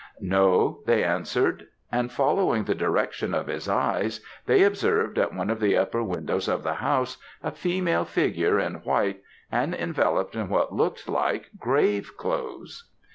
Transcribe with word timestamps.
"'No 0.19 0.79
they 0.87 1.03
answered;' 1.03 1.67
and 1.91 2.11
following 2.11 2.63
the 2.63 2.73
direction 2.73 3.35
of 3.35 3.45
his 3.45 3.69
eyes, 3.69 4.19
they 4.47 4.63
observed 4.63 5.19
at 5.19 5.31
one 5.35 5.51
of 5.51 5.59
the 5.59 5.77
upper 5.77 6.01
windows 6.01 6.47
of 6.47 6.63
the 6.63 6.73
house, 6.73 7.17
a 7.43 7.51
female 7.51 8.03
figure 8.05 8.59
in 8.59 8.73
white, 8.77 9.21
and 9.51 9.75
enveloped 9.75 10.35
in 10.35 10.49
what 10.49 10.73
looked 10.73 11.07
like 11.07 11.49
grave 11.59 12.17
clothes. 12.17 12.89